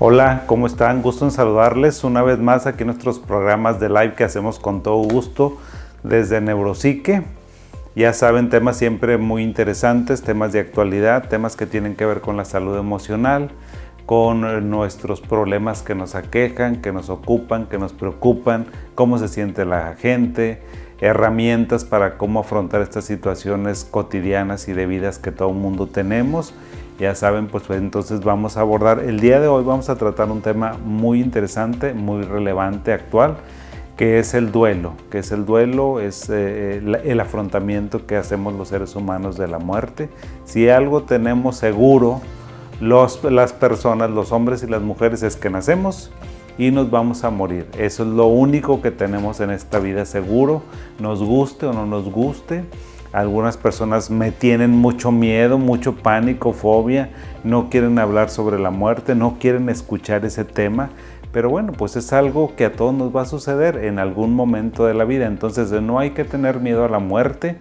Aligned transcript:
Hola, 0.00 0.44
¿cómo 0.46 0.68
están? 0.68 1.02
Gusto 1.02 1.24
en 1.24 1.32
saludarles 1.32 2.04
una 2.04 2.22
vez 2.22 2.38
más 2.38 2.68
aquí 2.68 2.84
en 2.84 2.86
nuestros 2.86 3.18
programas 3.18 3.80
de 3.80 3.88
live 3.88 4.14
que 4.14 4.22
hacemos 4.22 4.60
con 4.60 4.84
todo 4.84 4.98
gusto 4.98 5.58
desde 6.04 6.40
Neuropsique. 6.40 7.24
Ya 7.96 8.12
saben, 8.12 8.48
temas 8.48 8.76
siempre 8.76 9.18
muy 9.18 9.42
interesantes, 9.42 10.22
temas 10.22 10.52
de 10.52 10.60
actualidad, 10.60 11.26
temas 11.28 11.56
que 11.56 11.66
tienen 11.66 11.96
que 11.96 12.06
ver 12.06 12.20
con 12.20 12.36
la 12.36 12.44
salud 12.44 12.78
emocional, 12.78 13.50
con 14.06 14.70
nuestros 14.70 15.20
problemas 15.20 15.82
que 15.82 15.96
nos 15.96 16.14
aquejan, 16.14 16.80
que 16.80 16.92
nos 16.92 17.10
ocupan, 17.10 17.66
que 17.66 17.78
nos 17.78 17.92
preocupan, 17.92 18.66
cómo 18.94 19.18
se 19.18 19.26
siente 19.26 19.64
la 19.64 19.96
gente, 19.98 20.62
herramientas 21.00 21.84
para 21.84 22.18
cómo 22.18 22.38
afrontar 22.38 22.82
estas 22.82 23.04
situaciones 23.04 23.84
cotidianas 23.84 24.68
y 24.68 24.74
de 24.74 24.86
vidas 24.86 25.18
que 25.18 25.32
todo 25.32 25.48
el 25.48 25.56
mundo 25.56 25.88
tenemos. 25.88 26.54
Ya 26.98 27.14
saben, 27.14 27.46
pues, 27.46 27.62
entonces 27.70 28.24
vamos 28.24 28.56
a 28.56 28.62
abordar, 28.62 28.98
el 28.98 29.20
día 29.20 29.38
de 29.38 29.46
hoy 29.46 29.62
vamos 29.62 29.88
a 29.88 29.94
tratar 29.94 30.32
un 30.32 30.42
tema 30.42 30.76
muy 30.84 31.20
interesante, 31.20 31.94
muy 31.94 32.22
relevante, 32.22 32.92
actual, 32.92 33.36
que 33.96 34.18
es 34.18 34.34
el 34.34 34.50
duelo, 34.50 34.94
que 35.08 35.18
es 35.18 35.30
el 35.30 35.46
duelo, 35.46 36.00
es 36.00 36.28
eh, 36.28 36.82
el, 37.04 37.20
afrontamiento 37.20 38.04
que 38.04 38.16
hacemos 38.16 38.54
los 38.54 38.68
seres 38.68 38.96
humanos 38.96 39.36
de 39.38 39.46
la 39.46 39.60
muerte. 39.60 40.08
Si 40.44 40.68
algo 40.68 41.04
tenemos 41.04 41.56
seguro, 41.56 42.20
los, 42.80 43.22
las 43.22 43.52
personas, 43.52 44.10
los 44.10 44.32
hombres 44.32 44.64
y 44.64 44.66
las 44.66 44.82
mujeres, 44.82 45.22
es 45.22 45.36
que 45.36 45.50
nacemos 45.50 46.10
y 46.58 46.72
nos 46.72 46.90
vamos 46.90 47.22
a 47.22 47.30
morir. 47.30 47.68
Eso 47.78 48.02
es 48.02 48.08
lo 48.08 48.26
único 48.26 48.82
que 48.82 48.90
tenemos 48.90 49.38
en 49.38 49.50
esta 49.50 49.78
vida 49.78 50.04
seguro, 50.04 50.62
nos 50.98 51.22
guste 51.22 51.66
o 51.66 51.72
no 51.72 51.86
nos 51.86 52.10
guste. 52.10 52.64
Algunas 53.12 53.56
personas 53.56 54.10
me 54.10 54.32
tienen 54.32 54.70
mucho 54.70 55.10
miedo, 55.10 55.56
mucho 55.56 55.96
pánico, 55.96 56.52
fobia, 56.52 57.10
no 57.42 57.70
quieren 57.70 57.98
hablar 57.98 58.28
sobre 58.28 58.58
la 58.58 58.70
muerte, 58.70 59.14
no 59.14 59.38
quieren 59.38 59.70
escuchar 59.70 60.26
ese 60.26 60.44
tema, 60.44 60.90
pero 61.32 61.48
bueno, 61.48 61.72
pues 61.72 61.96
es 61.96 62.12
algo 62.12 62.54
que 62.54 62.66
a 62.66 62.72
todos 62.72 62.94
nos 62.94 63.14
va 63.14 63.22
a 63.22 63.26
suceder 63.26 63.84
en 63.84 63.98
algún 63.98 64.34
momento 64.34 64.86
de 64.86 64.94
la 64.94 65.04
vida, 65.04 65.26
entonces 65.26 65.70
no 65.70 65.98
hay 65.98 66.10
que 66.10 66.24
tener 66.24 66.60
miedo 66.60 66.84
a 66.84 66.88
la 66.88 66.98
muerte 66.98 67.56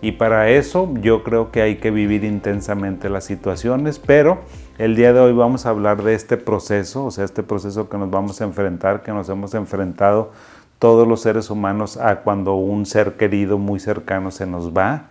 y 0.00 0.12
para 0.12 0.48
eso 0.48 0.88
yo 1.00 1.24
creo 1.24 1.50
que 1.50 1.60
hay 1.60 1.76
que 1.76 1.90
vivir 1.90 2.24
intensamente 2.24 3.10
las 3.10 3.24
situaciones, 3.24 3.98
pero 3.98 4.38
el 4.78 4.94
día 4.94 5.12
de 5.12 5.20
hoy 5.20 5.32
vamos 5.32 5.66
a 5.66 5.70
hablar 5.70 6.02
de 6.02 6.14
este 6.14 6.36
proceso, 6.36 7.04
o 7.04 7.10
sea, 7.10 7.24
este 7.24 7.42
proceso 7.42 7.88
que 7.88 7.98
nos 7.98 8.08
vamos 8.08 8.40
a 8.40 8.44
enfrentar, 8.44 9.02
que 9.02 9.12
nos 9.12 9.28
hemos 9.28 9.52
enfrentado 9.54 10.30
todos 10.78 11.06
los 11.06 11.20
seres 11.20 11.50
humanos 11.50 11.96
a 11.96 12.20
cuando 12.20 12.54
un 12.54 12.86
ser 12.86 13.16
querido 13.16 13.58
muy 13.58 13.80
cercano 13.80 14.30
se 14.30 14.46
nos 14.46 14.76
va. 14.76 15.06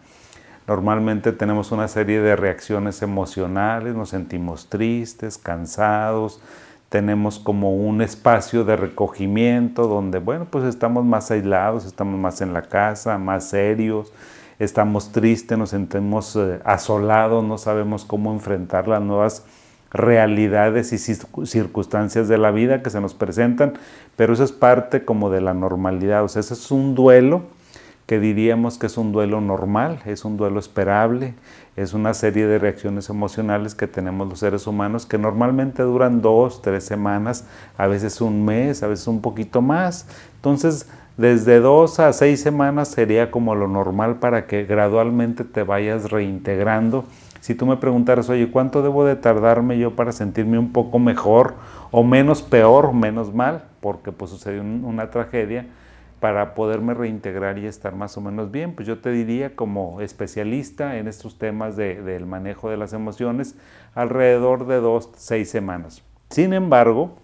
Normalmente 0.67 1.31
tenemos 1.31 1.71
una 1.71 1.87
serie 1.87 2.19
de 2.21 2.35
reacciones 2.35 3.01
emocionales, 3.01 3.95
nos 3.95 4.09
sentimos 4.09 4.67
tristes, 4.67 5.37
cansados, 5.37 6.41
tenemos 6.89 7.39
como 7.39 7.75
un 7.75 8.01
espacio 8.01 8.63
de 8.63 8.75
recogimiento 8.75 9.87
donde, 9.87 10.19
bueno, 10.19 10.45
pues 10.49 10.63
estamos 10.65 11.05
más 11.05 11.31
aislados, 11.31 11.85
estamos 11.85 12.19
más 12.19 12.41
en 12.41 12.53
la 12.53 12.63
casa, 12.63 13.17
más 13.17 13.49
serios, 13.49 14.11
estamos 14.59 15.11
tristes, 15.11 15.57
nos 15.57 15.69
sentimos 15.69 16.35
eh, 16.35 16.59
asolados, 16.63 17.43
no 17.43 17.57
sabemos 17.57 18.05
cómo 18.05 18.31
enfrentar 18.31 18.87
las 18.87 19.01
nuevas 19.01 19.45
realidades 19.91 20.93
y 20.93 20.97
circunstancias 20.97 22.27
de 22.27 22.37
la 22.37 22.51
vida 22.51 22.81
que 22.81 22.89
se 22.89 23.01
nos 23.01 23.13
presentan, 23.13 23.73
pero 24.15 24.33
eso 24.33 24.43
es 24.43 24.51
parte 24.51 25.05
como 25.05 25.29
de 25.29 25.41
la 25.41 25.53
normalidad, 25.53 26.23
o 26.23 26.27
sea, 26.27 26.39
ese 26.39 26.53
es 26.53 26.71
un 26.71 26.95
duelo 26.95 27.43
que 28.07 28.19
diríamos 28.21 28.77
que 28.77 28.87
es 28.87 28.97
un 28.97 29.11
duelo 29.11 29.41
normal, 29.41 29.99
es 30.05 30.23
un 30.23 30.37
duelo 30.37 30.59
esperable, 30.59 31.33
es 31.75 31.93
una 31.93 32.13
serie 32.13 32.47
de 32.47 32.57
reacciones 32.57 33.09
emocionales 33.09 33.75
que 33.75 33.85
tenemos 33.85 34.29
los 34.29 34.39
seres 34.39 34.65
humanos 34.65 35.05
que 35.05 35.17
normalmente 35.17 35.83
duran 35.83 36.21
dos, 36.21 36.61
tres 36.61 36.85
semanas, 36.85 37.45
a 37.77 37.85
veces 37.87 38.21
un 38.21 38.45
mes, 38.45 38.81
a 38.81 38.87
veces 38.87 39.07
un 39.07 39.21
poquito 39.21 39.61
más. 39.61 40.07
Entonces, 40.37 40.87
desde 41.17 41.59
dos 41.59 41.99
a 41.99 42.13
seis 42.13 42.41
semanas 42.41 42.87
sería 42.87 43.29
como 43.29 43.55
lo 43.55 43.67
normal 43.67 44.15
para 44.19 44.47
que 44.47 44.63
gradualmente 44.63 45.43
te 45.43 45.63
vayas 45.63 46.09
reintegrando 46.09 47.03
si 47.39 47.55
tú 47.55 47.65
me 47.65 47.77
preguntaras, 47.77 48.29
oye, 48.29 48.49
¿cuánto 48.51 48.81
debo 48.81 49.05
de 49.05 49.15
tardarme 49.15 49.77
yo 49.77 49.95
para 49.95 50.11
sentirme 50.11 50.59
un 50.59 50.71
poco 50.71 50.99
mejor 50.99 51.55
o 51.91 52.03
menos 52.03 52.41
peor, 52.41 52.93
menos 52.93 53.33
mal, 53.33 53.65
porque 53.81 54.11
pues 54.11 54.31
sucedió 54.31 54.61
una 54.61 55.09
tragedia, 55.09 55.67
para 56.19 56.55
poderme 56.55 56.95
reintegrar 56.95 57.59
y 57.59 57.67
estar 57.67 57.95
más 57.95 58.17
o 58.17 58.21
menos 58.21 58.51
bien? 58.51 58.73
Pues 58.73 58.87
yo 58.87 58.99
te 58.99 59.11
diría 59.11 59.55
como 59.55 60.01
especialista 60.01 60.97
en 60.97 61.07
estos 61.07 61.37
temas 61.37 61.75
del 61.77 62.25
manejo 62.25 62.69
de 62.69 62.77
las 62.77 62.93
emociones, 62.93 63.55
alrededor 63.93 64.67
de 64.67 64.77
dos, 64.77 65.11
seis 65.15 65.49
semanas. 65.49 66.01
Sin 66.29 66.53
embargo, 66.53 67.17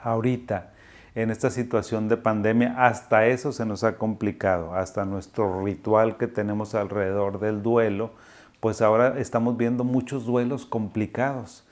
ahorita, 0.00 0.70
en 1.14 1.30
esta 1.30 1.50
situación 1.50 2.08
de 2.08 2.16
pandemia, 2.16 2.86
hasta 2.86 3.26
eso 3.26 3.52
se 3.52 3.66
nos 3.66 3.84
ha 3.84 3.96
complicado, 3.96 4.74
hasta 4.74 5.04
nuestro 5.04 5.64
ritual 5.64 6.16
que 6.16 6.26
tenemos 6.26 6.74
alrededor 6.74 7.38
del 7.38 7.62
duelo, 7.62 8.10
pues 8.64 8.80
ahora 8.80 9.18
estamos 9.18 9.58
viendo 9.58 9.84
muchos 9.84 10.24
duelos 10.24 10.64
complicados. 10.64 11.66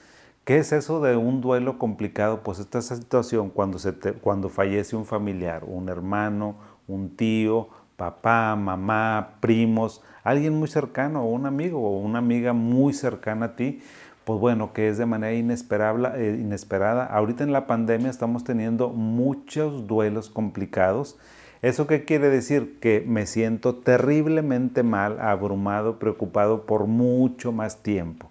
¿Qué 0.45 0.59
es 0.59 0.73
eso 0.73 1.01
de 1.01 1.17
un 1.17 1.41
duelo 1.41 1.79
complicado? 1.79 2.43
Pues 2.43 2.59
esta 2.59 2.83
situación 2.83 3.49
cuando, 3.49 3.79
se 3.79 3.95
cuando 3.95 4.51
fallece 4.51 4.95
un 4.95 5.07
familiar, 5.07 5.65
un 5.65 5.89
hermano, 5.89 6.55
un 6.87 7.17
tío, 7.17 7.69
papá, 7.97 8.55
mamá, 8.57 9.37
primos, 9.41 10.03
alguien 10.23 10.53
muy 10.53 10.69
cercano, 10.69 11.25
un 11.25 11.47
amigo 11.47 11.81
o 11.81 11.99
una 11.99 12.19
amiga 12.19 12.53
muy 12.53 12.93
cercana 12.93 13.47
a 13.47 13.57
ti, 13.57 13.81
pues 14.27 14.39
bueno, 14.39 14.75
que 14.75 14.91
es 14.91 14.99
de 14.99 15.07
manera 15.07 15.33
inesperable, 15.33 16.11
eh, 16.17 16.37
inesperada. 16.39 17.07
Ahorita 17.07 17.43
en 17.43 17.53
la 17.53 17.67
pandemia 17.67 18.11
estamos 18.11 18.45
teniendo 18.45 18.91
muchos 18.91 19.87
duelos 19.87 20.29
complicados 20.29 21.17
¿Eso 21.63 21.87
qué 21.87 22.05
quiere 22.05 22.29
decir? 22.29 22.81
Que 22.81 23.05
me 23.07 23.25
siento 23.25 23.77
terriblemente 23.77 24.83
mal, 24.83 25.21
abrumado, 25.21 26.01
preocupado 26.01 26.67
por 26.67 26.89
mucho 26.89 27.53
más 27.53 27.85
tiempo. 27.85 28.29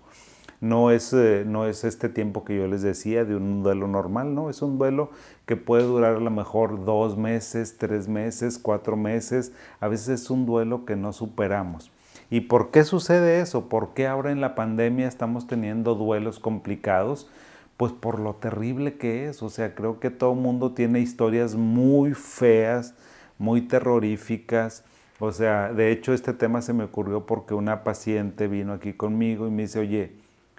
No 0.59 0.91
es, 0.91 1.13
eh, 1.13 1.45
no 1.47 1.65
es 1.65 1.85
este 1.85 2.09
tiempo 2.09 2.43
que 2.43 2.57
yo 2.57 2.67
les 2.67 2.81
decía 2.81 3.23
de 3.23 3.37
un 3.37 3.63
duelo 3.63 3.87
normal, 3.87 4.35
no, 4.35 4.49
es 4.49 4.61
un 4.61 4.77
duelo 4.77 5.11
que 5.45 5.55
puede 5.55 5.83
durar 5.83 6.15
a 6.15 6.19
lo 6.19 6.29
mejor 6.29 6.83
dos 6.83 7.17
meses, 7.17 7.77
tres 7.77 8.09
meses, 8.09 8.59
cuatro 8.59 8.97
meses, 8.97 9.53
a 9.79 9.87
veces 9.87 10.21
es 10.21 10.29
un 10.29 10.45
duelo 10.45 10.85
que 10.85 10.97
no 10.97 11.13
superamos. 11.13 11.89
¿Y 12.29 12.41
por 12.41 12.69
qué 12.69 12.83
sucede 12.83 13.39
eso? 13.39 13.69
¿Por 13.69 13.93
qué 13.93 14.07
ahora 14.07 14.33
en 14.33 14.41
la 14.41 14.55
pandemia 14.55 15.07
estamos 15.07 15.47
teniendo 15.47 15.95
duelos 15.95 16.39
complicados? 16.39 17.29
Pues 17.77 17.93
por 17.93 18.19
lo 18.19 18.35
terrible 18.35 18.97
que 18.97 19.29
es, 19.29 19.41
o 19.41 19.49
sea, 19.49 19.73
creo 19.73 20.01
que 20.01 20.09
todo 20.09 20.33
el 20.33 20.39
mundo 20.39 20.73
tiene 20.73 20.99
historias 20.99 21.55
muy 21.55 22.13
feas, 22.13 22.93
muy 23.41 23.61
terroríficas. 23.61 24.83
O 25.19 25.31
sea, 25.31 25.73
de 25.73 25.91
hecho 25.91 26.13
este 26.13 26.31
tema 26.31 26.61
se 26.61 26.73
me 26.73 26.83
ocurrió 26.83 27.25
porque 27.25 27.55
una 27.55 27.83
paciente 27.83 28.47
vino 28.47 28.71
aquí 28.71 28.93
conmigo 28.93 29.47
y 29.47 29.51
me 29.51 29.63
dice, 29.63 29.79
oye, 29.79 30.13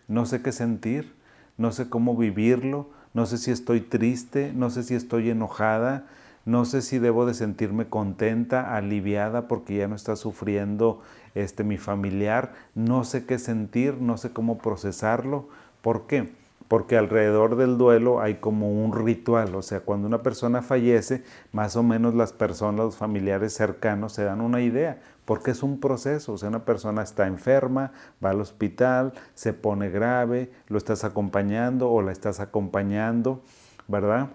no 0.08 0.26
sé 0.26 0.42
qué 0.42 0.50
sentir, 0.50 1.14
no 1.56 1.70
sé 1.70 1.88
cómo 1.88 2.16
vivirlo, 2.16 2.90
no 3.14 3.24
sé 3.26 3.38
si 3.38 3.52
estoy 3.52 3.82
triste, 3.82 4.52
no 4.52 4.68
sé 4.68 4.82
si 4.82 4.96
estoy 4.96 5.30
enojada, 5.30 6.06
no 6.44 6.64
sé 6.64 6.82
si 6.82 6.98
debo 6.98 7.24
de 7.24 7.34
sentirme 7.34 7.88
contenta, 7.88 8.74
aliviada 8.74 9.46
porque 9.46 9.76
ya 9.76 9.86
no 9.86 9.94
está 9.94 10.16
sufriendo 10.16 11.02
este 11.36 11.62
mi 11.62 11.78
familiar, 11.78 12.52
no 12.74 13.04
sé 13.04 13.26
qué 13.26 13.38
sentir, 13.38 13.94
no 14.00 14.16
sé 14.16 14.32
cómo 14.32 14.58
procesarlo. 14.58 15.48
¿Por 15.82 16.08
qué? 16.08 16.32
Porque 16.72 16.96
alrededor 16.96 17.56
del 17.56 17.76
duelo 17.76 18.22
hay 18.22 18.36
como 18.36 18.72
un 18.82 18.96
ritual, 18.96 19.54
o 19.54 19.60
sea, 19.60 19.80
cuando 19.80 20.08
una 20.08 20.22
persona 20.22 20.62
fallece, 20.62 21.22
más 21.52 21.76
o 21.76 21.82
menos 21.82 22.14
las 22.14 22.32
personas, 22.32 22.86
los 22.86 22.96
familiares 22.96 23.52
cercanos 23.52 24.14
se 24.14 24.24
dan 24.24 24.40
una 24.40 24.62
idea, 24.62 24.98
porque 25.26 25.50
es 25.50 25.62
un 25.62 25.80
proceso, 25.80 26.32
o 26.32 26.38
sea, 26.38 26.48
una 26.48 26.64
persona 26.64 27.02
está 27.02 27.26
enferma, 27.26 27.92
va 28.24 28.30
al 28.30 28.40
hospital, 28.40 29.12
se 29.34 29.52
pone 29.52 29.90
grave, 29.90 30.50
lo 30.68 30.78
estás 30.78 31.04
acompañando 31.04 31.90
o 31.90 32.00
la 32.00 32.10
estás 32.10 32.40
acompañando, 32.40 33.42
¿verdad? 33.86 34.30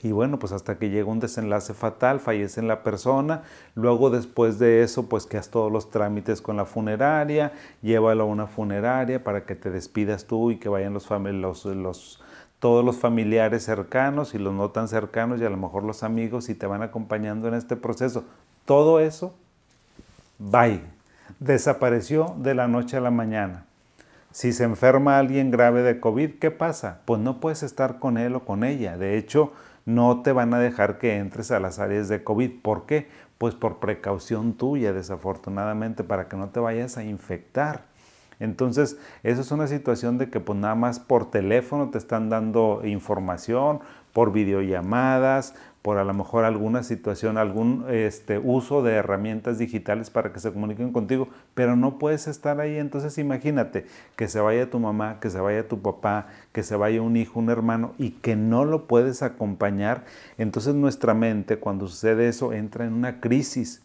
Y 0.00 0.12
bueno, 0.12 0.38
pues 0.38 0.52
hasta 0.52 0.78
que 0.78 0.90
llega 0.90 1.10
un 1.10 1.18
desenlace 1.18 1.74
fatal, 1.74 2.20
fallece 2.20 2.62
la 2.62 2.82
persona, 2.84 3.42
luego 3.74 4.10
después 4.10 4.58
de 4.58 4.82
eso, 4.82 5.08
pues 5.08 5.26
que 5.26 5.38
haz 5.38 5.48
todos 5.48 5.72
los 5.72 5.90
trámites 5.90 6.40
con 6.40 6.56
la 6.56 6.66
funeraria, 6.66 7.52
llévalo 7.82 8.24
a 8.24 8.26
una 8.26 8.46
funeraria 8.46 9.24
para 9.24 9.44
que 9.44 9.56
te 9.56 9.70
despidas 9.70 10.26
tú 10.26 10.52
y 10.52 10.58
que 10.58 10.68
vayan 10.68 10.94
los, 10.94 11.10
los, 11.10 11.64
los, 11.64 12.22
todos 12.60 12.84
los 12.84 12.96
familiares 12.96 13.64
cercanos 13.64 14.34
y 14.34 14.38
los 14.38 14.54
no 14.54 14.70
tan 14.70 14.86
cercanos 14.86 15.40
y 15.40 15.44
a 15.44 15.50
lo 15.50 15.56
mejor 15.56 15.82
los 15.82 16.04
amigos 16.04 16.48
y 16.48 16.54
te 16.54 16.66
van 16.66 16.82
acompañando 16.82 17.48
en 17.48 17.54
este 17.54 17.74
proceso. 17.74 18.24
Todo 18.66 19.00
eso, 19.00 19.34
bye, 20.38 20.80
desapareció 21.40 22.36
de 22.38 22.54
la 22.54 22.68
noche 22.68 22.96
a 22.96 23.00
la 23.00 23.10
mañana. 23.10 23.64
Si 24.30 24.52
se 24.52 24.64
enferma 24.64 25.18
alguien 25.18 25.50
grave 25.50 25.82
de 25.82 25.98
COVID, 25.98 26.38
¿qué 26.38 26.50
pasa? 26.52 27.00
Pues 27.06 27.20
no 27.20 27.40
puedes 27.40 27.62
estar 27.64 27.98
con 27.98 28.18
él 28.18 28.36
o 28.36 28.44
con 28.44 28.62
ella. 28.62 28.96
De 28.96 29.16
hecho, 29.16 29.52
no 29.88 30.20
te 30.20 30.32
van 30.32 30.52
a 30.52 30.58
dejar 30.58 30.98
que 30.98 31.16
entres 31.16 31.50
a 31.50 31.60
las 31.60 31.78
áreas 31.78 32.08
de 32.08 32.22
COVID. 32.22 32.60
¿Por 32.60 32.84
qué? 32.84 33.08
Pues 33.38 33.54
por 33.54 33.78
precaución 33.78 34.52
tuya, 34.52 34.92
desafortunadamente, 34.92 36.04
para 36.04 36.28
que 36.28 36.36
no 36.36 36.50
te 36.50 36.60
vayas 36.60 36.98
a 36.98 37.04
infectar. 37.04 37.86
Entonces, 38.40 38.98
eso 39.22 39.40
es 39.40 39.50
una 39.50 39.66
situación 39.66 40.18
de 40.18 40.30
que 40.30 40.40
pues 40.40 40.58
nada 40.58 40.74
más 40.74 41.00
por 41.00 41.30
teléfono 41.30 41.90
te 41.90 41.98
están 41.98 42.28
dando 42.28 42.82
información, 42.84 43.80
por 44.12 44.32
videollamadas, 44.32 45.54
por 45.82 45.98
a 45.98 46.04
lo 46.04 46.12
mejor 46.12 46.44
alguna 46.44 46.82
situación, 46.82 47.38
algún 47.38 47.84
este, 47.88 48.38
uso 48.38 48.82
de 48.82 48.94
herramientas 48.94 49.58
digitales 49.58 50.10
para 50.10 50.32
que 50.32 50.40
se 50.40 50.52
comuniquen 50.52 50.92
contigo, 50.92 51.28
pero 51.54 51.76
no 51.76 51.98
puedes 51.98 52.26
estar 52.26 52.60
ahí. 52.60 52.78
Entonces 52.78 53.16
imagínate 53.18 53.86
que 54.16 54.28
se 54.28 54.40
vaya 54.40 54.70
tu 54.70 54.80
mamá, 54.80 55.18
que 55.20 55.30
se 55.30 55.40
vaya 55.40 55.68
tu 55.68 55.80
papá, 55.80 56.26
que 56.52 56.62
se 56.62 56.76
vaya 56.76 57.00
un 57.00 57.16
hijo, 57.16 57.38
un 57.38 57.48
hermano 57.48 57.94
y 57.96 58.10
que 58.10 58.34
no 58.34 58.64
lo 58.64 58.86
puedes 58.86 59.22
acompañar. 59.22 60.04
Entonces 60.36 60.74
nuestra 60.74 61.14
mente 61.14 61.58
cuando 61.58 61.86
sucede 61.86 62.28
eso 62.28 62.52
entra 62.52 62.84
en 62.84 62.92
una 62.92 63.20
crisis 63.20 63.82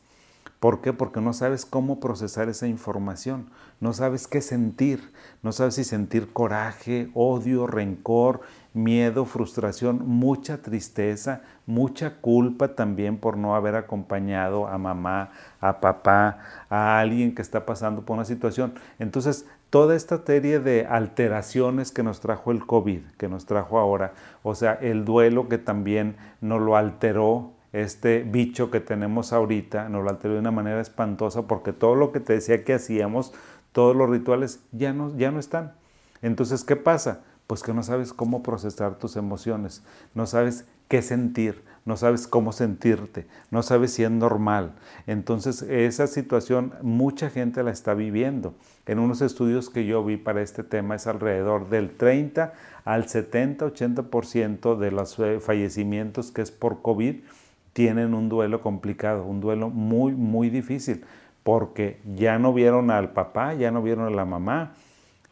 ¿Por 0.64 0.80
qué? 0.80 0.94
Porque 0.94 1.20
no 1.20 1.34
sabes 1.34 1.66
cómo 1.66 2.00
procesar 2.00 2.48
esa 2.48 2.68
información, 2.68 3.50
no 3.82 3.92
sabes 3.92 4.30
qué 4.30 4.40
sentir, 4.40 5.12
no 5.42 5.52
sabes 5.52 5.76
si 5.76 5.84
sentir 5.84 6.32
coraje, 6.32 7.12
odio, 7.14 7.68
rencor, 7.68 8.40
miedo, 8.74 9.26
frustración, 9.26 10.08
mucha 10.08 10.62
tristeza, 10.62 11.42
mucha 11.66 12.22
culpa 12.22 12.76
también 12.76 13.18
por 13.18 13.36
no 13.36 13.58
haber 13.58 13.76
acompañado 13.76 14.66
a 14.70 14.78
mamá, 14.78 15.32
a 15.60 15.82
papá, 15.82 16.40
a 16.70 16.98
alguien 16.98 17.36
que 17.36 17.42
está 17.42 17.66
pasando 17.66 18.04
por 18.04 18.16
una 18.16 18.24
situación. 18.24 18.74
Entonces, 19.00 19.46
toda 19.70 19.98
esta 19.98 20.24
serie 20.26 20.62
de 20.62 20.86
alteraciones 20.86 21.92
que 21.92 22.04
nos 22.04 22.22
trajo 22.22 22.52
el 22.52 22.66
COVID, 22.66 23.02
que 23.18 23.28
nos 23.28 23.46
trajo 23.46 23.80
ahora, 23.80 24.14
o 24.44 24.56
sea, 24.56 24.76
el 24.76 25.04
duelo 25.04 25.50
que 25.50 25.58
también 25.58 26.16
nos 26.40 26.62
lo 26.62 26.78
alteró 26.78 27.52
este 27.74 28.24
bicho 28.24 28.70
que 28.70 28.80
tenemos 28.80 29.34
ahorita, 29.34 29.90
nos 29.90 30.04
lo 30.04 30.10
alteró 30.12 30.36
de 30.36 30.40
una 30.40 30.52
manera 30.52 30.80
espantosa 30.80 31.42
porque 31.48 31.74
todo 31.74 31.96
lo 31.96 32.12
que 32.12 32.20
te 32.20 32.34
decía 32.34 32.64
que 32.64 32.76
hacíamos, 32.76 33.34
todos 33.72 33.96
los 33.96 34.10
rituales 34.10 34.62
ya 34.72 34.94
no, 34.94 35.16
ya 35.18 35.32
no 35.32 35.40
están. 35.40 35.74
Entonces, 36.22 36.64
¿qué 36.64 36.76
pasa? 36.76 37.22
Pues 37.48 37.64
que 37.64 37.74
no 37.74 37.84
sabes 37.84 38.14
cómo 38.14 38.44
procesar 38.44 38.96
tus 38.96 39.18
emociones, 39.18 39.84
no 40.14 40.28
sabes 40.28 40.66
qué 40.88 41.02
sentir, 41.02 41.64
no 41.86 41.98
sabes 41.98 42.28
cómo 42.28 42.52
sentirte, 42.52 43.26
no 43.50 43.64
sabes 43.64 43.94
si 43.94 44.04
es 44.04 44.12
normal. 44.12 44.74
Entonces, 45.08 45.64
esa 45.64 46.08
situación 46.08 46.74
mucha 46.82 47.30
gente 47.30 47.64
la 47.64 47.72
está 47.72 47.96
viviendo. 47.96 48.54
En 48.86 49.00
unos 49.00 49.22
estudios 49.22 49.70
que 49.70 49.86
yo 49.86 50.06
vi 50.06 50.18
para 50.18 50.42
este 50.42 50.64
tema 50.64 50.96
es 50.96 51.08
alrededor 51.08 51.70
del 51.70 51.90
30 51.98 52.54
al 52.86 53.10
70, 53.10 53.66
80% 53.66 54.78
de 54.78 54.92
los 54.92 55.18
eh, 55.20 55.40
fallecimientos 55.40 56.32
que 56.32 56.44
es 56.44 56.52
por 56.52 56.82
COVID 56.82 57.16
tienen 57.74 58.14
un 58.14 58.30
duelo 58.30 58.62
complicado, 58.62 59.26
un 59.26 59.42
duelo 59.42 59.70
muy, 59.70 60.14
muy 60.14 60.50
difícil, 60.50 61.04
porque 61.44 62.00
ya 62.16 62.40
no 62.40 62.54
vieron 62.54 62.92
al 62.92 63.12
papá, 63.12 63.54
ya 63.54 63.72
no 63.72 63.82
vieron 63.82 64.06
a 64.06 64.16
la 64.16 64.26
mamá, 64.26 64.74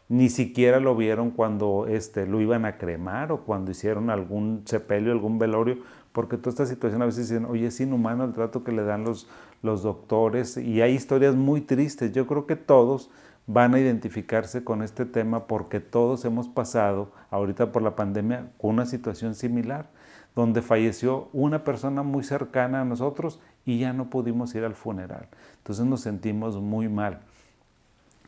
ni 0.09 0.29
siquiera 0.29 0.81
lo 0.81 0.95
vieron 0.95 1.31
cuando 1.31 1.85
este, 1.87 2.25
lo 2.25 2.41
iban 2.41 2.65
a 2.65 2.77
cremar 2.77 3.31
o 3.31 3.45
cuando 3.45 3.71
hicieron 3.71 4.09
algún 4.09 4.63
sepelio, 4.65 5.13
algún 5.13 5.39
velorio, 5.39 5.77
porque 6.11 6.35
toda 6.35 6.49
esta 6.49 6.65
situación 6.65 7.01
a 7.01 7.05
veces 7.05 7.29
dicen, 7.29 7.45
oye, 7.45 7.67
es 7.67 7.79
inhumano 7.79 8.25
el 8.25 8.33
trato 8.33 8.63
que 8.65 8.73
le 8.73 8.83
dan 8.83 9.05
los, 9.05 9.29
los 9.61 9.83
doctores 9.83 10.57
y 10.57 10.81
hay 10.81 10.93
historias 10.93 11.35
muy 11.35 11.61
tristes. 11.61 12.11
Yo 12.11 12.27
creo 12.27 12.45
que 12.45 12.57
todos 12.57 13.09
van 13.47 13.73
a 13.73 13.79
identificarse 13.79 14.65
con 14.65 14.83
este 14.83 15.05
tema 15.05 15.47
porque 15.47 15.79
todos 15.79 16.25
hemos 16.25 16.49
pasado 16.49 17.11
ahorita 17.29 17.71
por 17.71 17.81
la 17.81 17.95
pandemia 17.95 18.51
con 18.57 18.71
una 18.71 18.85
situación 18.85 19.33
similar 19.33 19.89
donde 20.35 20.61
falleció 20.61 21.29
una 21.33 21.63
persona 21.63 22.03
muy 22.03 22.23
cercana 22.23 22.81
a 22.81 22.85
nosotros 22.85 23.39
y 23.65 23.79
ya 23.79 23.93
no 23.93 24.09
pudimos 24.09 24.55
ir 24.55 24.63
al 24.63 24.75
funeral. 24.75 25.27
Entonces 25.57 25.85
nos 25.85 26.01
sentimos 26.01 26.57
muy 26.57 26.87
mal. 26.87 27.19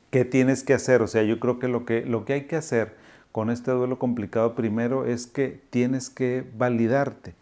¿Qué 0.10 0.26
tienes 0.26 0.64
que 0.64 0.74
hacer? 0.74 1.02
O 1.02 1.08
sea, 1.08 1.24
yo 1.24 1.40
creo 1.40 1.60
que 1.60 1.68
lo 1.68 1.86
que, 1.86 2.06
lo 2.06 2.26
que 2.26 2.34
hay 2.34 2.44
que 2.44 2.56
hacer 2.56 2.96
con 3.32 3.50
este 3.50 3.72
duelo 3.72 3.98
complicado 3.98 4.54
primero 4.54 5.06
es 5.06 5.26
que 5.26 5.60
tienes 5.72 6.10
que 6.10 6.46
validarte. 6.56 7.34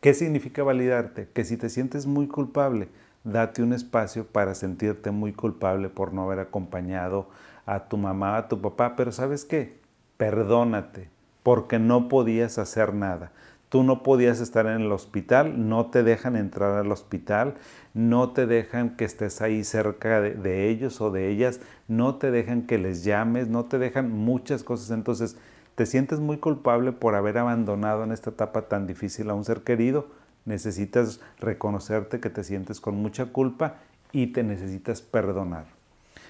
¿Qué 0.00 0.14
significa 0.14 0.62
validarte? 0.62 1.28
Que 1.34 1.44
si 1.44 1.58
te 1.58 1.68
sientes 1.68 2.06
muy 2.06 2.26
culpable, 2.26 2.88
date 3.24 3.62
un 3.62 3.74
espacio 3.74 4.26
para 4.26 4.54
sentirte 4.54 5.10
muy 5.10 5.34
culpable 5.34 5.90
por 5.90 6.14
no 6.14 6.22
haber 6.22 6.38
acompañado 6.38 7.28
a 7.66 7.80
tu 7.88 7.98
mamá, 7.98 8.38
a 8.38 8.48
tu 8.48 8.62
papá, 8.62 8.96
pero 8.96 9.12
¿sabes 9.12 9.44
qué? 9.44 9.76
Perdónate, 10.16 11.10
porque 11.42 11.78
no 11.78 12.08
podías 12.08 12.56
hacer 12.56 12.94
nada. 12.94 13.32
Tú 13.68 13.82
no 13.82 14.02
podías 14.02 14.40
estar 14.40 14.66
en 14.66 14.80
el 14.80 14.92
hospital, 14.92 15.68
no 15.68 15.86
te 15.86 16.02
dejan 16.02 16.36
entrar 16.36 16.72
al 16.78 16.90
hospital, 16.90 17.54
no 17.92 18.30
te 18.30 18.46
dejan 18.46 18.96
que 18.96 19.04
estés 19.04 19.42
ahí 19.42 19.62
cerca 19.62 20.22
de, 20.22 20.70
ellos 20.70 21.02
o 21.02 21.10
de 21.10 21.28
ellas, 21.28 21.60
no 21.86 22.14
te 22.14 22.30
dejan 22.30 22.62
que 22.62 22.78
les 22.78 23.04
llames, 23.04 23.48
no 23.48 23.66
te 23.66 23.78
dejan 23.78 24.10
muchas 24.10 24.62
cosas. 24.64 24.90
Entonces, 24.90 25.36
te 25.74 25.84
sientes 25.84 26.18
muy 26.18 26.38
culpable 26.38 26.92
por 26.92 27.14
haber 27.14 27.36
abandonado 27.36 28.04
en 28.04 28.12
esta 28.12 28.30
etapa 28.30 28.62
tan 28.62 28.86
difícil 28.86 29.28
a 29.28 29.34
un 29.34 29.44
ser 29.44 29.60
querido. 29.60 30.06
Necesitas 30.46 31.20
reconocerte 31.38 32.20
que 32.20 32.30
te 32.30 32.44
sientes 32.44 32.80
con 32.80 32.96
mucha 32.96 33.26
culpa 33.26 33.74
y 34.12 34.28
te 34.28 34.42
necesitas 34.42 35.02
perdonar. 35.02 35.66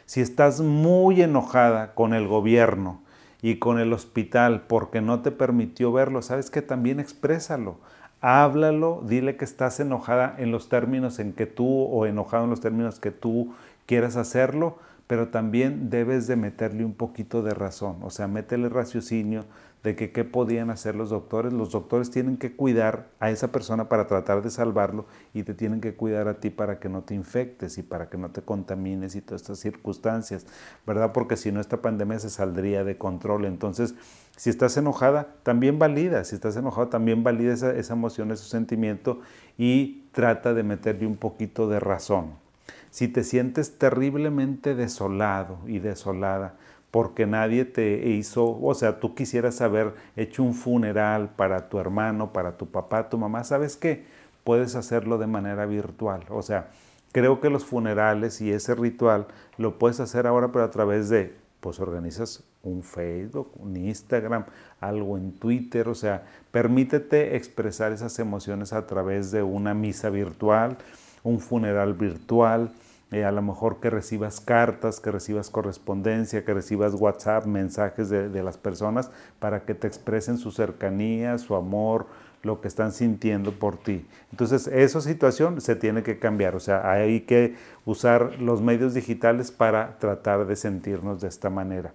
Si 0.06 0.20
estás 0.20 0.60
muy 0.60 1.22
enojada 1.22 1.94
con 1.94 2.14
el 2.14 2.26
gobierno, 2.26 3.00
y 3.42 3.56
con 3.56 3.78
el 3.78 3.92
hospital 3.92 4.62
porque 4.66 5.00
no 5.00 5.20
te 5.20 5.30
permitió 5.30 5.92
verlo, 5.92 6.22
sabes 6.22 6.50
que 6.50 6.62
también 6.62 7.00
exprésalo. 7.00 7.76
Háblalo, 8.20 9.02
dile 9.06 9.36
que 9.36 9.44
estás 9.44 9.78
enojada 9.78 10.34
en 10.38 10.50
los 10.50 10.68
términos 10.68 11.20
en 11.20 11.32
que 11.32 11.46
tú 11.46 11.84
o 11.84 12.04
enojado 12.06 12.44
en 12.44 12.50
los 12.50 12.60
términos 12.60 12.98
que 12.98 13.12
tú 13.12 13.54
quieras 13.86 14.16
hacerlo, 14.16 14.78
pero 15.06 15.28
también 15.28 15.88
debes 15.88 16.26
de 16.26 16.36
meterle 16.36 16.84
un 16.84 16.94
poquito 16.94 17.42
de 17.42 17.54
razón, 17.54 17.96
o 18.02 18.10
sea, 18.10 18.28
métele 18.28 18.68
raciocinio 18.68 19.44
de 19.82 19.94
que 19.94 20.10
qué 20.10 20.24
podían 20.24 20.70
hacer 20.70 20.94
los 20.94 21.10
doctores. 21.10 21.52
Los 21.52 21.70
doctores 21.70 22.10
tienen 22.10 22.36
que 22.36 22.54
cuidar 22.54 23.08
a 23.20 23.30
esa 23.30 23.52
persona 23.52 23.88
para 23.88 24.06
tratar 24.06 24.42
de 24.42 24.50
salvarlo 24.50 25.06
y 25.34 25.44
te 25.44 25.54
tienen 25.54 25.80
que 25.80 25.94
cuidar 25.94 26.28
a 26.28 26.40
ti 26.40 26.50
para 26.50 26.78
que 26.78 26.88
no 26.88 27.02
te 27.02 27.14
infectes 27.14 27.78
y 27.78 27.82
para 27.82 28.08
que 28.08 28.18
no 28.18 28.30
te 28.30 28.42
contamines 28.42 29.14
y 29.14 29.20
todas 29.20 29.42
estas 29.42 29.58
circunstancias, 29.60 30.46
¿verdad? 30.86 31.12
Porque 31.12 31.36
si 31.36 31.52
no, 31.52 31.60
esta 31.60 31.80
pandemia 31.80 32.18
se 32.18 32.30
saldría 32.30 32.84
de 32.84 32.98
control. 32.98 33.44
Entonces, 33.44 33.94
si 34.36 34.50
estás 34.50 34.76
enojada, 34.76 35.34
también 35.42 35.78
valida. 35.78 36.24
Si 36.24 36.34
estás 36.34 36.56
enojado, 36.56 36.88
también 36.88 37.22
valida 37.22 37.52
esa, 37.52 37.74
esa 37.74 37.94
emoción, 37.94 38.30
ese 38.32 38.44
sentimiento 38.44 39.20
y 39.56 40.04
trata 40.12 40.54
de 40.54 40.62
meterle 40.62 41.06
un 41.06 41.16
poquito 41.16 41.68
de 41.68 41.80
razón 41.80 42.48
si 42.90 43.08
te 43.08 43.24
sientes 43.24 43.78
terriblemente 43.78 44.74
desolado 44.74 45.58
y 45.66 45.78
desolada 45.78 46.54
porque 46.90 47.26
nadie 47.26 47.64
te 47.64 48.08
hizo, 48.08 48.58
o 48.60 48.74
sea, 48.74 48.98
tú 49.00 49.14
quisieras 49.14 49.60
haber 49.60 49.94
hecho 50.16 50.42
un 50.42 50.54
funeral 50.54 51.30
para 51.36 51.68
tu 51.68 51.78
hermano, 51.78 52.32
para 52.32 52.56
tu 52.56 52.66
papá, 52.66 53.08
tu 53.08 53.18
mamá, 53.18 53.44
¿sabes 53.44 53.76
qué? 53.76 54.06
Puedes 54.44 54.74
hacerlo 54.74 55.18
de 55.18 55.26
manera 55.26 55.66
virtual. 55.66 56.24
O 56.30 56.42
sea, 56.42 56.70
creo 57.12 57.40
que 57.40 57.50
los 57.50 57.64
funerales 57.64 58.40
y 58.40 58.50
ese 58.50 58.74
ritual 58.74 59.26
lo 59.58 59.78
puedes 59.78 60.00
hacer 60.00 60.26
ahora, 60.26 60.50
pero 60.50 60.64
a 60.64 60.70
través 60.70 61.10
de, 61.10 61.34
pues 61.60 61.78
organizas 61.78 62.44
un 62.62 62.82
Facebook, 62.82 63.50
un 63.56 63.76
Instagram, 63.76 64.44
algo 64.80 65.18
en 65.18 65.32
Twitter, 65.32 65.88
o 65.88 65.94
sea, 65.94 66.24
permítete 66.50 67.36
expresar 67.36 67.92
esas 67.92 68.18
emociones 68.18 68.72
a 68.72 68.86
través 68.86 69.30
de 69.30 69.42
una 69.42 69.74
misa 69.74 70.10
virtual, 70.10 70.78
un 71.22 71.40
funeral 71.40 71.94
virtual, 71.94 72.72
eh, 73.10 73.24
a 73.24 73.32
lo 73.32 73.42
mejor 73.42 73.80
que 73.80 73.90
recibas 73.90 74.40
cartas, 74.40 75.00
que 75.00 75.10
recibas 75.10 75.50
correspondencia, 75.50 76.44
que 76.44 76.52
recibas 76.52 76.94
WhatsApp, 76.94 77.46
mensajes 77.46 78.10
de, 78.10 78.28
de, 78.28 78.42
las 78.42 78.58
personas 78.58 79.10
para 79.38 79.64
que 79.64 79.74
te 79.74 79.86
expresen 79.86 80.36
su 80.36 80.50
cercanía, 80.50 81.38
su 81.38 81.54
amor, 81.54 82.06
lo 82.42 82.60
que 82.60 82.68
están 82.68 82.92
sintiendo 82.92 83.52
por 83.52 83.76
ti. 83.76 84.06
Entonces, 84.30 84.66
esa 84.68 85.00
situación 85.00 85.60
se 85.60 85.74
tiene 85.76 86.02
que 86.02 86.18
cambiar, 86.18 86.54
o 86.54 86.60
sea, 86.60 86.90
hay 86.90 87.20
que 87.20 87.56
usar 87.84 88.40
los 88.40 88.60
medios 88.60 88.94
digitales 88.94 89.50
para 89.50 89.98
tratar 89.98 90.46
de 90.46 90.56
sentirnos 90.56 91.20
de 91.20 91.28
esta 91.28 91.50
manera. 91.50 91.92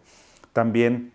También 0.51 1.11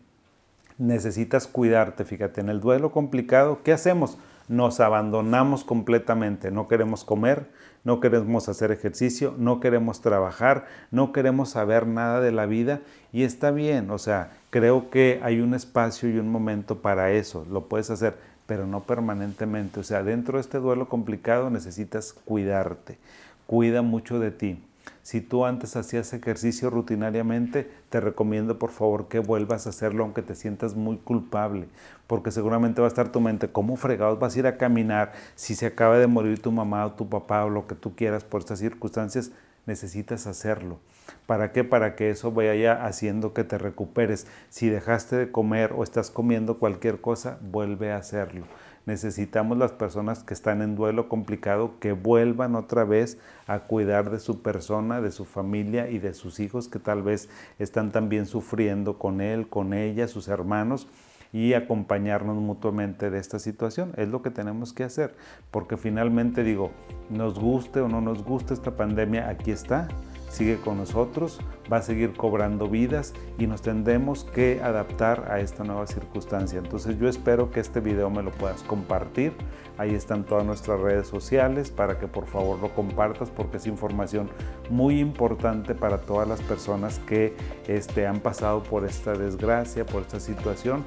necesitas 0.79 1.47
cuidarte, 1.47 2.05
fíjate, 2.05 2.41
en 2.41 2.49
el 2.49 2.61
duelo 2.61 2.93
complicado, 2.93 3.61
¿qué 3.65 3.73
hacemos? 3.73 4.17
Nos 4.49 4.81
abandonamos 4.81 5.65
completamente, 5.65 6.51
no 6.51 6.69
queremos 6.69 7.05
comer, 7.05 7.49
no 7.85 8.01
queremos 8.01 8.49
hacer 8.49 8.71
ejercicio, 8.73 9.35
no 9.39 9.61
queremos 9.61 10.01
trabajar, 10.01 10.67
no 10.91 11.13
queremos 11.13 11.51
saber 11.51 11.87
nada 11.87 12.21
de 12.21 12.33
la 12.33 12.47
vida. 12.47 12.81
Y 13.13 13.23
está 13.23 13.51
bien, 13.51 13.91
o 13.91 13.99
sea, 13.99 14.33
creo 14.51 14.91
que 14.91 15.21
hay 15.23 15.41
un 15.41 15.55
espacio 15.55 16.09
y 16.11 16.19
un 16.19 16.31
momento 16.31 16.83
para 16.83 17.13
eso, 17.13 17.47
lo 17.51 17.69
puedes 17.69 17.91
hacer, 17.91 18.17
pero 18.47 18.67
no 18.67 18.83
permanentemente, 18.85 19.81
o 19.81 19.83
sea, 19.83 20.03
dentro 20.03 20.39
de 20.39 20.43
este 20.43 20.59
duelo 20.59 20.89
complicado 20.89 21.51
necesitas 21.51 22.13
cuidarte, 22.13 22.99
cuida 23.47 23.83
mucho 23.83 24.19
de 24.19 24.31
ti. 24.31 24.63
Si 25.03 25.21
tú 25.21 25.45
antes 25.45 25.77
hacías 25.77 26.13
ejercicio 26.13 26.71
rutinariamente, 26.71 27.71
te 27.91 28.01
recomiendo 28.01 28.59
por 28.59 28.71
favor 28.71 29.09
que 29.09 29.19
vuelvas 29.19 29.67
a 29.67 29.71
hacerlo 29.71 30.05
aunque 30.05 30.23
te 30.23 30.35
sientas 30.35 30.75
muy 30.75 30.99
culpable, 30.99 31.69
porque 32.07 32.31
seguramente 32.31 32.81
va 32.81 32.87
a 32.87 32.89
estar 32.89 33.11
tu 33.11 33.21
mente, 33.21 33.51
¿cómo 33.51 33.77
fregados 33.77 34.19
vas 34.19 34.37
a 34.37 34.39
ir 34.39 34.47
a 34.47 34.57
caminar 34.57 35.13
si 35.35 35.55
se 35.55 35.67
acaba 35.67 35.99
de 35.99 36.07
morir 36.07 36.41
tu 36.41 36.53
mamá 36.53 36.85
o 36.87 36.93
tu 36.93 37.09
papá 37.09 37.45
o 37.45 37.51
lo 37.51 37.67
que 37.67 37.75
tú 37.75 37.95
quieras 37.95 38.25
por 38.25 38.41
estas 38.41 38.59
circunstancias? 38.59 39.33
necesitas 39.69 40.27
hacerlo. 40.27 40.81
¿Para 41.27 41.53
qué? 41.53 41.63
Para 41.63 41.95
que 41.95 42.11
eso 42.11 42.33
vaya 42.33 42.85
haciendo 42.85 43.35
que 43.35 43.45
te 43.45 43.59
recuperes. 43.59 44.27
Si 44.49 44.69
dejaste 44.69 45.15
de 45.15 45.31
comer 45.31 45.73
o 45.77 45.85
estás 45.85 46.11
comiendo 46.11 46.59
cualquier 46.59 47.01
cosa, 47.01 47.39
vuelve 47.41 47.93
a 47.93 47.99
hacerlo. 47.99 48.47
Necesitamos 48.89 49.59
las 49.59 49.73
personas 49.73 50.25
que 50.25 50.33
están 50.33 50.63
en 50.63 50.75
duelo 50.75 51.11
complicado 51.11 51.73
que 51.79 51.93
vuelvan 51.93 52.55
otra 52.55 52.85
vez 52.85 53.19
a 53.47 53.59
cuidar 53.59 54.09
de 54.09 54.19
su 54.19 54.41
persona, 54.41 55.03
de 55.03 55.11
su 55.11 55.27
familia 55.27 55.91
y 55.91 55.99
de 55.99 56.15
sus 56.15 56.41
hijos 56.41 56.69
que 56.69 56.79
tal 56.79 57.03
vez 57.03 57.29
están 57.59 57.93
también 57.93 58.25
sufriendo 58.25 58.99
con 58.99 59.21
él, 59.21 59.47
con 59.47 59.75
ella, 59.75 60.09
sus 60.09 60.29
hermanos 60.29 60.89
y 61.35 61.53
acompañarnos 61.53 62.39
mutuamente 62.39 63.11
de 63.11 63.19
esta 63.19 63.39
situación. 63.39 63.93
Es 63.99 64.09
lo 64.09 64.23
que 64.23 64.31
tenemos 64.31 64.73
que 64.73 64.85
hacer, 64.85 65.15
porque 65.51 65.77
finalmente 65.77 66.43
digo, 66.43 66.71
nos 67.11 67.39
guste 67.39 67.81
o 67.81 67.89
no 67.89 68.01
nos 68.01 68.25
guste 68.25 68.55
esta 68.55 68.75
pandemia, 68.75 69.29
aquí 69.29 69.51
está, 69.51 69.89
sigue 70.29 70.57
con 70.57 70.79
nosotros, 70.79 71.41
va 71.73 71.79
a 71.79 71.83
seguir 71.83 72.13
cobrando 72.15 72.69
vidas 72.69 73.15
y 73.39 73.47
nos 73.47 73.63
tendremos 73.63 74.25
que 74.25 74.61
adaptar 74.63 75.31
a 75.31 75.41
esta 75.41 75.65
nueva 75.65 75.87
circunstancia. 75.87 76.59
Entonces 76.59 76.99
yo 76.99 77.09
espero 77.09 77.51
que 77.51 77.61
este 77.61 77.81
video 77.81 78.11
me 78.11 78.23
lo 78.23 78.31
puedas 78.31 78.63
compartir. 78.63 79.33
Ahí 79.77 79.95
están 79.95 80.25
todas 80.25 80.45
nuestras 80.45 80.81
redes 80.81 81.07
sociales 81.07 81.71
para 81.71 81.99
que 81.99 82.09
por 82.09 82.27
favor 82.27 82.59
lo 82.61 82.75
compartas 82.75 83.31
porque 83.31 83.59
es 83.59 83.67
información 83.67 84.29
muy 84.71 85.01
importante 85.01 85.75
para 85.75 85.99
todas 85.99 86.29
las 86.29 86.41
personas 86.43 86.99
que 87.01 87.35
este, 87.67 88.07
han 88.07 88.21
pasado 88.21 88.63
por 88.63 88.85
esta 88.85 89.13
desgracia, 89.13 89.87
por 89.87 90.03
esta 90.03 90.21
situación 90.21 90.85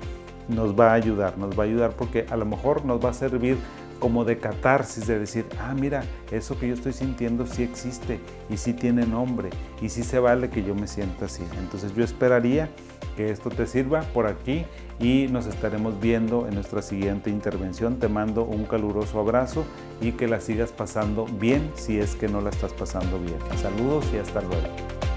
nos 0.48 0.78
va 0.78 0.92
a 0.92 0.94
ayudar, 0.94 1.38
nos 1.38 1.58
va 1.58 1.64
a 1.64 1.66
ayudar 1.68 1.92
porque 1.92 2.26
a 2.30 2.36
lo 2.36 2.46
mejor 2.46 2.86
nos 2.86 3.04
va 3.04 3.10
a 3.10 3.14
servir 3.14 3.58
como 4.02 4.26
de 4.26 4.40
catarsis, 4.40 5.06
de 5.08 5.20
decir, 5.20 5.46
ah, 5.60 5.74
mira, 5.74 6.04
eso 6.32 6.60
que 6.60 6.68
yo 6.68 6.74
estoy 6.74 6.92
sintiendo 6.92 7.46
sí 7.46 7.62
existe 7.62 8.20
y 8.50 8.58
sí 8.58 8.74
tiene 8.74 9.06
nombre 9.06 9.52
y 9.80 9.90
sí 9.90 10.04
se 10.04 10.20
vale 10.20 10.50
que 10.50 10.64
yo 10.64 10.74
me 10.76 10.88
sienta 10.88 11.26
así. 11.26 11.44
Entonces 11.60 11.96
yo 11.96 12.04
esperaría 12.04 12.68
que 13.16 13.30
esto 13.30 13.50
te 13.50 13.68
sirva 13.68 14.02
por 14.02 14.26
aquí 14.26 14.66
y 15.00 15.28
nos 15.30 15.46
estaremos 15.46 16.00
viendo 16.02 16.48
en 16.48 16.56
nuestra 16.56 16.82
siguiente 16.82 17.30
intervención. 17.30 18.00
Te 18.00 18.08
mando 18.08 18.44
un 18.44 18.66
caluroso 18.66 19.20
abrazo 19.20 19.66
y 20.02 20.14
que 20.14 20.28
la 20.28 20.42
sigas 20.42 20.72
pasando 20.72 21.26
bien 21.26 21.72
si 21.76 22.00
es 22.00 22.16
que 22.16 22.28
no 22.28 22.42
la 22.42 22.50
estás 22.50 22.74
pasando 22.74 23.20
bien. 23.20 23.38
Saludos 23.62 24.06
y 24.14 24.18
hasta 24.18 24.42
luego. 24.42 25.11